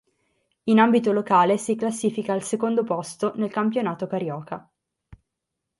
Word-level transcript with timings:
In 0.63 0.79
ambito 0.79 1.11
locale 1.11 1.59
si 1.59 1.75
classifica 1.75 2.33
al 2.33 2.41
secondo 2.41 2.83
posto 2.83 3.33
nel 3.35 3.51
Campionato 3.51 4.07
Carioca. 4.07 4.67